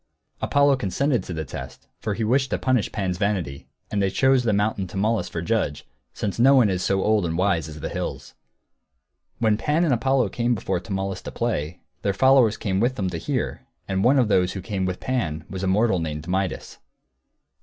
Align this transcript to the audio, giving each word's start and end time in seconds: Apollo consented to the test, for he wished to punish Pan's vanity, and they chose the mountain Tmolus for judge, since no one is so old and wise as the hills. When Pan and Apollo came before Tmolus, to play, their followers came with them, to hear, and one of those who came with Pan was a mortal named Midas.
Apollo 0.41 0.77
consented 0.77 1.21
to 1.23 1.31
the 1.31 1.45
test, 1.45 1.87
for 1.99 2.15
he 2.15 2.23
wished 2.23 2.49
to 2.49 2.57
punish 2.57 2.91
Pan's 2.91 3.19
vanity, 3.19 3.67
and 3.91 4.01
they 4.01 4.09
chose 4.09 4.41
the 4.41 4.51
mountain 4.51 4.87
Tmolus 4.87 5.29
for 5.29 5.43
judge, 5.43 5.85
since 6.11 6.39
no 6.39 6.55
one 6.55 6.71
is 6.71 6.81
so 6.81 7.03
old 7.03 7.23
and 7.23 7.37
wise 7.37 7.69
as 7.69 7.81
the 7.81 7.87
hills. 7.89 8.33
When 9.37 9.57
Pan 9.57 9.83
and 9.85 9.93
Apollo 9.93 10.29
came 10.29 10.55
before 10.55 10.79
Tmolus, 10.79 11.21
to 11.21 11.31
play, 11.31 11.81
their 12.01 12.13
followers 12.13 12.57
came 12.57 12.79
with 12.79 12.95
them, 12.95 13.11
to 13.11 13.19
hear, 13.19 13.67
and 13.87 14.03
one 14.03 14.17
of 14.17 14.27
those 14.27 14.53
who 14.53 14.61
came 14.63 14.85
with 14.87 14.99
Pan 14.99 15.45
was 15.51 15.61
a 15.61 15.67
mortal 15.67 15.99
named 15.99 16.27
Midas. 16.27 16.79